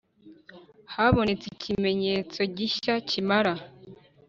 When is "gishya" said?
2.57-2.95